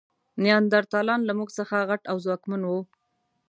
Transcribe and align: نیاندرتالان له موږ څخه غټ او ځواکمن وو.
نیاندرتالان 0.43 1.21
له 1.25 1.33
موږ 1.37 1.49
څخه 1.59 1.87
غټ 1.89 2.01
او 2.11 2.17
ځواکمن 2.25 2.61
وو. 2.65 2.79